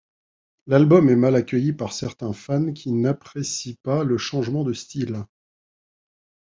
[0.65, 5.23] L'album est mal accueilli par certains fans qui n'apprécient pas le changement de style.